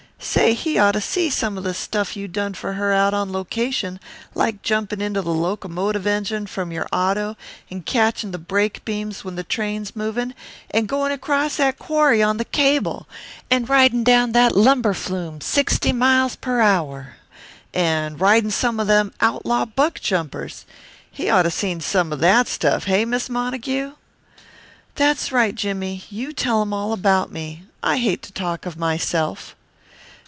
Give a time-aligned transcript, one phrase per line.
[0.23, 3.99] Say, he ought to see some the stuff you done for her out on location,
[4.35, 7.35] like jumpin' into the locomotive engine from your auto
[7.71, 10.35] and catchin' the brake beams when the train's movin',
[10.69, 13.09] and goin' across that quarry on the cable,
[13.49, 17.15] and ridin' down that lumber flume sixty miles per hour
[17.73, 20.65] and ridin' some them outlaw buckjumpers
[21.09, 23.93] he'd ought to seen some that stuff, hey, Miss Montague?"
[24.93, 27.63] "That's right, Jimmie, you tell him all about me.
[27.81, 29.55] I hate to talk of myself."